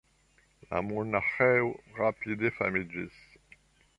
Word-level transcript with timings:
La 0.71 0.79
monaĥejo 0.91 1.69
rapide 1.99 2.53
famiĝis. 2.57 3.23